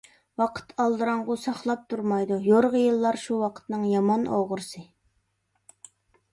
[0.41, 4.85] ۋاقىت ئالدىراڭغۇ ساقلاپ تۇرمايدۇ، يورغا يىللار شۇ ۋاقىتنىڭ يامان ئوغرىسى.